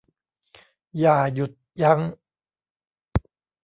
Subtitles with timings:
[0.97, 1.51] อย่าหยุด
[1.81, 1.99] ยั้ง